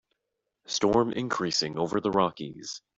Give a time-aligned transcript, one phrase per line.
[0.65, 2.81] Storm increasing over the Rockies.